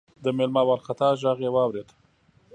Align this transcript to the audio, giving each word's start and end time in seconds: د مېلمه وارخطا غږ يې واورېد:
د 0.23 0.25
مېلمه 0.37 0.61
وارخطا 0.67 1.09
غږ 1.21 1.39
يې 1.45 1.49
واورېد: 1.55 1.89